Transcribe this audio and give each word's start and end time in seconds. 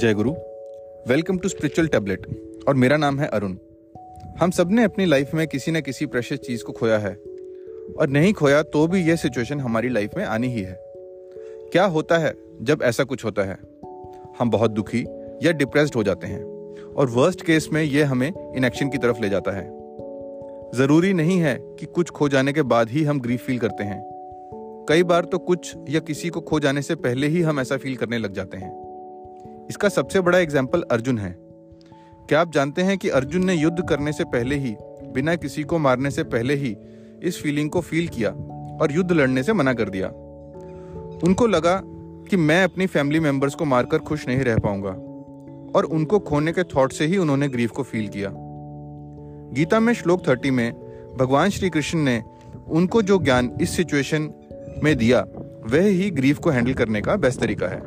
जय 0.00 0.14
गुरु। 0.14 0.30
Welcome 1.08 1.38
to 1.38 1.48
spiritual 1.48 1.88
tablet 1.88 2.26
और 2.68 2.74
मेरा 2.74 2.96
नाम 2.96 3.20
है 3.20 3.26
अरुण। 3.26 3.56
हम 4.40 4.50
सबने 4.50 4.84
अपनी 4.84 5.04
लाइफ 5.04 5.34
में 5.34 5.48
किसी 5.48 5.72
न 5.72 5.80
किसी 5.80 6.06
प्रेशियस 6.06 6.40
चीज़ 6.40 6.64
को 6.64 6.72
खोया 6.72 6.98
है। 6.98 7.14
और 7.98 8.08
नहीं 8.08 8.32
खोया 8.32 8.62
तो 8.62 8.86
भी 8.86 9.00
यह 9.00 9.16
सिचुएशन 9.16 9.60
हमारी 9.60 9.88
लाइफ 9.88 10.10
में 10.16 10.24
आनी 10.24 10.46
ही 10.46 10.62
है। 10.62 10.78
क्या 11.72 11.84
होता 11.84 12.18
है 12.18 12.34
जब 12.62 12.78
ऐसा 12.82 13.04
कुछ 13.04 13.24
होता 13.24 13.42
है? 13.42 13.58
हम 14.38 14.50
बहुत 14.50 14.70
दुखी 14.70 15.04
या 15.42 15.52
डिप्रेस्ड 15.52 15.94
हो 15.94 16.02
जाते 16.02 16.26
हैं। 16.26 16.44
और 16.94 17.10
वर्स्ट 17.10 17.42
केस 17.42 17.68
में 17.72 17.82
यह 17.82 18.10
हमें 18.10 18.56
इनएक्शन 18.56 18.88
की 18.88 18.98
तरफ़ 18.98 19.20
ले 19.20 19.28
जाता 19.28 19.50
है। 19.50 19.66
ज़रूरी 20.74 21.12
नहीं 21.12 21.38
है 21.38 21.58
कि 21.62 21.86
कुछ 21.86 22.10
खो 22.10 22.28
जाने 22.28 22.52
के 22.52 22.62
बाद 22.62 22.90
ही 22.90 23.04
हम 23.04 23.20
ग्रीफ 23.20 23.46
फील 23.46 23.58
करते 23.58 23.84
हैं। 23.84 24.04
कई 24.88 25.02
बार 25.02 25.24
तो 25.24 25.38
कुछ 25.38 25.76
या 25.88 26.00
किसी 26.00 26.28
को 26.28 26.40
खो 26.40 26.60
जाने 26.60 26.82
से 26.82 26.94
पहले 26.94 27.26
ही 27.26 27.42
हम 27.42 27.60
ऐसा 27.60 27.76
फील 27.76 27.96
करने 27.96 28.18
लग 28.18 28.32
जाते 28.32 28.56
हैं। 28.56 28.87
इसका 29.70 29.88
सबसे 29.88 30.20
बड़ा 30.20 30.38
एग्ज़ाम्पल 30.38 30.82
अर्जुन 30.82 31.18
है। 31.18 31.34
क्या 32.28 32.40
आप 32.40 32.52
जानते 32.52 32.82
हैं 32.82 32.98
कि 32.98 33.08
अर्जुन 33.08 33.44
ने 33.44 33.54
युद्ध 33.54 33.88
करने 33.88 34.12
से 34.12 34.24
पहले 34.24 34.56
ही, 34.56 34.74
बिना 35.14 35.34
किसी 35.36 35.62
को 35.62 35.78
मारने 35.78 36.10
से 36.10 36.22
पहले 36.24 36.54
ही, 36.54 36.76
इस 37.22 37.42
फीलिंग 37.42 37.70
को 37.70 37.80
फील 37.80 38.08
किया 38.08 38.30
और 38.82 38.92
युद्ध 38.92 39.12
लड़ने 39.12 39.42
से 39.42 39.52
मना 39.52 39.72
कर 39.72 39.88
दिया? 39.88 40.08
उनको 41.24 41.46
लगा 41.46 41.80
कि 42.30 42.36
मैं 42.36 42.64
अपनी 42.64 42.86
फैमिली 42.86 43.20
मेंबर्स 43.20 43.54
को 43.54 43.64
मारकर 43.64 43.98
खुश 43.98 44.28
नहीं 44.28 44.40
रह 44.40 44.58
पाऊँगा 44.58 44.90
और 45.78 45.84
उनको 45.84 46.18
खोने 46.18 46.52
के 46.52 46.62
थॉट 46.64 46.92
से 46.92 47.06
ही 47.06 47.16
उन्होंने 47.16 47.48
ग्रीफ 47.48 47.70
को 47.70 47.82
फील 47.82 48.08
किया। 48.08 48.30
गीता 49.54 49.80
में 49.80 49.92
श्लोक 49.94 50.28
थर्टी 50.28 50.50
में 50.50 50.72
भगवान 51.18 51.50
श्री 51.50 51.70
कृष्ण 51.70 51.98
ने 51.98 52.22
उनको 52.68 53.02
जो 53.02 53.18
ज्ञान 53.18 53.50
इस 53.60 53.76
सिचुएशन 53.76 54.30
में 54.82 54.96
दिया, 54.96 55.20
वह 55.66 55.82
ही 55.82 56.10
ग्रीफ 56.10 56.38
को 56.38 56.50
हैंडल 56.50 56.74
करने 56.74 57.00
का 57.00 57.16
बेस्ट 57.16 57.40
तरीका 57.40 57.66
है। 57.66 57.80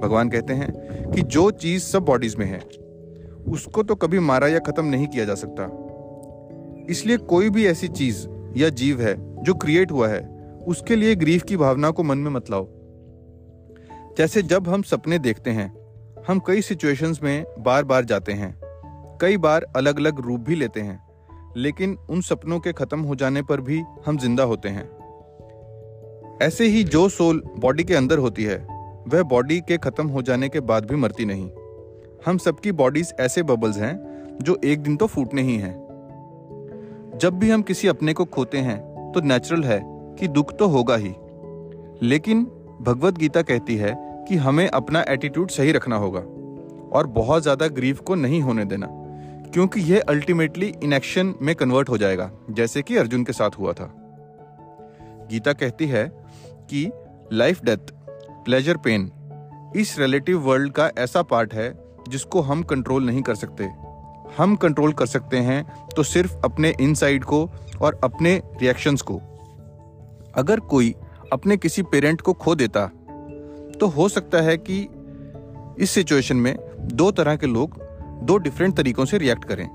भगवान 0.00 0.28
कहते 0.28 0.52
हैं 0.52 0.72
कि 1.10 1.22
जो 1.22 1.50
चीज़ 1.50 1.82
सब 1.82 2.02
बॉडीज 2.02 2.36
में 2.36 2.46
है, 2.46 2.58
उसको 3.52 3.82
तो 3.82 3.94
कभी 3.94 4.18
मारा 4.18 4.48
या 4.48 4.58
खत्म 4.58 4.84
नहीं 4.84 5.06
किया 5.06 5.24
जा 5.24 5.34
सकता। 5.34 5.64
इसलिए 6.90 7.16
कोई 7.16 7.50
भी 7.50 7.66
ऐसी 7.66 7.88
चीज़ 7.88 8.26
या 8.56 8.68
जीव 8.68 9.00
है 9.00 9.14
जो 9.44 9.54
क्रिएट 9.54 9.92
हुआ 9.92 10.08
है, 10.08 10.20
उसके 10.66 10.96
लिए 10.96 11.14
ग्रीफ 11.14 11.42
की 11.42 11.56
भावना 11.56 11.90
को 11.90 12.02
मन 12.02 12.18
में 12.18 12.30
मत 12.30 12.50
लाओ। 12.50 12.68
जैसे 14.18 14.42
जब 14.42 14.68
हम 14.68 14.82
सपने 14.82 15.18
देखते 15.18 15.50
हैं, 15.50 15.72
हम 16.28 16.40
कई 16.46 16.62
सिचुएशंस 16.62 17.20
में 17.22 17.44
बार 17.58 17.84
बार 17.84 18.04
जाते 18.04 18.32
हैं, 18.32 18.60
कई 19.20 19.36
बार 19.36 19.66
अलग 19.76 19.98
अलग 19.98 20.20
रूप 20.20 20.40
भी 20.40 20.54
लेते 20.54 20.80
हैं, 20.80 21.00
लेकिन 21.56 21.96
उन 22.10 22.20
सपनों 22.20 22.60
के 22.60 22.72
खत्म 22.72 23.00
हो 23.00 23.14
जाने 23.14 23.42
पर 23.42 23.60
भी 23.60 23.82
हम 24.06 24.18
ज़िंदा 24.18 24.42
होते 24.42 24.68
हैं। 24.68 24.88
ऐसे 26.42 26.64
ही 26.64 26.84
जो 26.84 27.08
सोल 27.08 27.42
बॉडी 27.58 27.84
के 27.84 27.94
अंदर 27.94 28.18
होती 28.18 28.44
है 28.44 28.77
वह 29.08 29.22
बॉडी 29.24 29.60
के 29.60 29.76
खत्म 29.78 30.06
हो 30.08 30.22
जाने 30.22 30.48
के 30.48 30.60
बाद 30.62 30.84
भी 30.84 30.96
मरती 30.96 31.24
नहीं। 31.24 31.50
हम 32.26 32.38
सबकी 32.38 32.72
बॉडीज 32.72 33.12
ऐसे 33.20 33.42
बबल्स 33.42 33.76
हैं, 33.78 33.94
जो 34.42 34.58
एक 34.64 34.82
दिन 34.82 34.96
तो 34.96 35.06
फूटने 35.06 35.42
ही 35.42 35.56
हैं। 35.56 35.74
जब 37.18 37.38
भी 37.38 37.50
हम 37.50 37.62
किसी 37.62 37.88
अपने 37.88 38.12
को 38.12 38.24
खोते 38.26 38.58
हैं 38.60 38.78
तो 39.12 39.20
नेचुरल 39.20 39.64
है 39.64 39.80
कि 40.18 40.28
दुख 40.28 40.56
तो 40.58 40.66
होगा 40.68 40.96
ही। 40.96 41.14
लेकिन 42.02 42.44
भगवत 42.80 43.18
गीता 43.18 43.42
कहती 43.42 43.76
है 43.76 43.94
कि 44.28 44.36
हमें 44.36 44.66
अपना 44.68 45.04
एटीट्यूड 45.08 45.50
सही 45.50 45.72
रखना 45.72 45.96
होगा 45.96 46.20
और 46.90 47.06
बहुत 47.12 47.42
ज़्यादा 47.42 47.66
ग्रीफ 47.68 48.00
को 48.00 48.14
नहीं 48.14 48.40
होने 48.40 48.64
देना, 48.64 48.86
क्योंकि 49.52 49.80
यह 49.82 50.02
अल्टीमेटली 50.08 50.72
इनएक्शन 50.82 51.34
में 51.42 51.54
कन्वर्ट 51.54 51.88
हो 51.88 51.98
जाएगा, 51.98 52.30
जैसे 52.50 52.82
कि 52.82 52.96
अर्जुन 52.96 53.24
के 53.24 53.32
साथ 53.32 53.58
हुआ 53.58 53.72
था। 53.72 53.90
गीता 55.30 55.52
कहती 55.54 55.86
है 55.86 56.06
कि 56.64 56.90
लाइफ 57.32 57.64
डेथ 57.64 57.92
प्लेजर 58.48 58.76
पेन 58.76 59.02
इस 59.76 59.98
रिलेटिव 59.98 60.38
वर्ल्ड 60.40 60.72
का 60.72 60.90
ऐसा 60.98 61.22
पार्ट 61.22 61.54
है 61.54 61.66
जिसको 62.08 62.40
हम 62.40 62.62
कंट्रोल 62.62 63.04
नहीं 63.06 63.22
कर 63.22 63.34
सकते। 63.34 63.64
हम 64.38 64.54
कंट्रोल 64.56 64.92
कर 64.92 65.06
सकते 65.06 65.36
हैं 65.38 65.88
तो 65.88 66.02
सिर्फ़ 66.02 66.36
अपने 66.44 66.72
इनसाइड 66.80 67.24
को 67.24 67.40
और 67.80 67.98
अपने 68.04 68.34
रिएक्शंस 68.62 69.02
को। 69.02 69.16
अगर 70.34 70.60
कोई 70.60 70.94
अपने 71.32 71.56
किसी 71.56 71.82
पेरेंट 71.82 72.20
को 72.20 72.32
खो 72.34 72.54
देता 72.54 72.86
तो 73.80 73.86
हो 73.88 74.08
सकता 74.08 74.42
है 74.42 74.56
कि 74.60 74.80
इस 75.78 75.90
सिचुएशन 75.90 76.36
में 76.36 76.54
दो 76.94 77.10
तरह 77.10 77.36
के 77.36 77.46
लोग 77.46 77.78
दो 78.22 78.38
डिफरेंट 78.38 78.76
तरीकों 78.76 79.04
से 79.04 79.18
रिएक्ट 79.18 79.44
करें। 79.44 79.66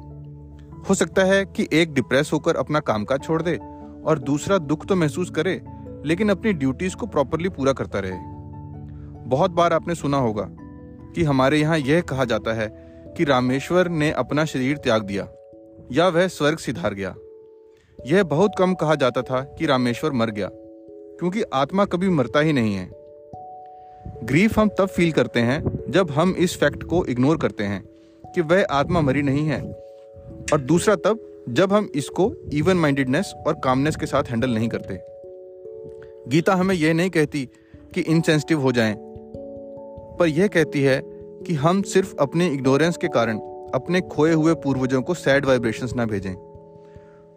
हो 0.89 0.95
सकता 0.95 1.23
है 1.25 1.45
कि 1.45 1.67
एक 1.73 1.94
डिप्रेस 1.94 2.33
होकर 2.33 2.56
अपना 2.56 2.79
कामकाज 2.81 3.23
छोड़ 3.23 3.41
दे 3.41 3.56
और 4.06 4.19
दूसरा 4.25 4.57
दुख 4.57 4.85
तो 4.85 4.95
महसूस 4.95 5.29
करे, 5.29 5.62
लेकिन 6.06 6.29
अपनी 6.29 6.53
ड्यूटीज़ 6.53 6.95
को 6.95 7.06
प्रॉपरली 7.07 7.50
पूरा 7.51 7.73
करता 7.73 8.00
रहे। 8.00 8.32
बहुत 9.25 9.51
बार 9.51 9.73
आपने 9.73 9.95
सुना 9.95 10.17
होगा 10.17 10.47
कि 11.16 11.23
हमारे 11.23 11.59
यहाँ 11.59 11.78
यह 11.78 12.01
कहा 12.01 12.25
जाता 12.25 12.53
है 12.53 12.67
कि 13.17 13.23
रामेश्वर 13.23 13.88
ने 13.88 14.11
अपना 14.11 14.45
शरीर 14.45 14.78
त्याग 14.78 15.03
दिया 15.03 15.28
या 15.91 16.07
वह 16.07 16.28
स्वर्ग 16.28 16.57
सिधार 16.57 16.94
गया। 16.94 17.16
यह 18.06 18.23
बहुत 18.23 18.51
कम 18.59 18.73
कहा 18.73 18.95
जाता 18.95 19.22
था 19.22 19.41
कि 19.57 19.66
रामेश्वर 19.66 20.12
मर 20.12 20.29
गया 20.29 20.50
क्योंकि 20.51 21.44
आत्मा 21.53 21.85
कभी 21.85 22.09
मरता 22.09 22.39
ही 22.39 22.53
नहीं 22.53 22.75
है। 22.75 22.89
ग्रीफ 24.23 24.59
हम 24.59 24.69
तब 24.69 24.85
फील 24.85 25.12
करते 25.12 25.39
हैं 25.39 25.63
जब 25.89 26.12
हम 26.12 26.35
इस 26.39 26.57
फैक्ट 26.57 26.83
को 26.83 27.06
इग्नोर 27.06 27.38
करते 27.38 27.63
हैं 27.63 27.83
कि 28.25 28.41
वह 28.41 28.66
आत्मा 28.72 29.01
मरी 29.01 29.22
नहीं 29.22 29.45
है 29.47 29.62
और 30.53 30.62
दूसरा 30.62 30.95
तब 30.95 31.19
जब 31.50 31.73
हम 31.73 31.89
इसको 31.95 32.33
इवन 32.53 32.78
माइंडेडनेस 32.78 33.33
और 33.47 33.59
कामनेस 33.63 33.95
के 33.95 34.06
साथ 34.06 34.23
हैंडल 34.23 34.50
नहीं 34.50 34.69
करते। 34.69 35.00
गीता 36.29 36.56
हमें 36.56 36.75
यह 36.75 36.94
नहीं 36.94 37.09
कहती 37.09 37.45
कि 37.94 38.01
इनसेंसिटिव 38.01 38.62
हो 38.62 38.72
जाएँ, 38.72 38.94
पर 40.19 40.28
यह 40.28 40.47
कहती 40.47 40.81
है 40.81 41.01
कि 41.47 41.53
हम 41.53 41.81
सिर्फ़ 41.81 42.16
अपने 42.19 42.47
इग्नोरेंस 42.47 42.97
के 42.97 43.07
कारण 43.07 43.40
अपने 43.74 44.01
खोए 44.01 44.34
हुए 44.34 44.53
पूर्वजों 44.53 45.01
को 45.01 45.13
सैड 45.13 45.46
वाइब्रेशंस 45.46 45.94
ना 45.96 46.06
भेजें। 46.06 46.34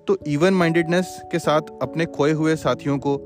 तो 0.07 0.19
इवन 0.27 0.55
माइंडेडनेस 0.55 1.23
के 1.33 1.39
साथ 1.39 1.61
अपने 1.83 2.07
खोए 2.07 2.33
हुए 2.33 2.57
साथियों 2.57 2.99
को 2.99 3.17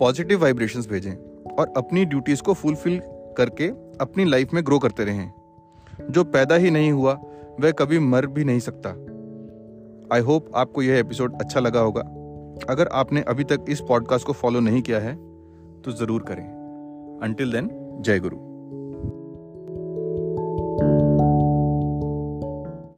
पॉजिटिव 0.00 0.42
वाइब्रेशंस 0.42 0.88
भेजें 0.88 1.12
और 1.54 1.72
अपनी 1.76 2.04
ड्यूटीज़ 2.04 2.42
को 2.42 2.54
फुलफिल 2.54 3.00
करके 3.36 3.68
अपनी 4.00 4.24
लाइफ 4.24 4.52
में 4.54 4.64
ग्रो 4.66 4.78
करते 4.78 5.04
रहें। 5.04 5.32
जो 6.10 6.24
पैदा 6.24 6.54
ही 6.54 6.70
नहीं 6.70 6.92
हुआ, 6.92 7.12
वह 7.60 7.70
कभी 7.70 7.98
मर 7.98 8.26
भी 8.26 8.44
नहीं 8.44 8.60
सकता। 8.60 8.90
आई 10.14 10.20
होप 10.20 10.50
आपको 10.54 10.82
यह 10.82 10.98
एपिसोड 10.98 11.40
अच्छा 11.40 11.60
लगा 11.60 11.80
होगा। 11.80 12.00
अगर 12.70 12.88
आपने 12.92 13.20
अभी 13.20 13.44
तक 13.44 13.64
इस 13.68 13.80
पॉडकास्ट 13.80 14.26
को 14.26 14.32
फॉलो 14.32 14.60
नहीं 14.60 14.82
किया 14.82 14.98
है 14.98 15.14
तो 15.82 15.92
ज़रूर 15.92 16.22
करें। 16.22 16.44
अंटिल 17.22 17.52
देन 17.52 17.70
जय 18.00 18.18
गुरु। 18.18 18.47